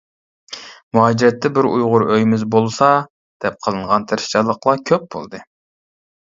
[0.97, 2.87] مۇھاجىرەتتە بىر ئۇيغۇر ئۆيىمىز بولسا
[3.45, 5.45] دەپ قىلىنغان تىرىشچانلىقلار كۆپ بولدى.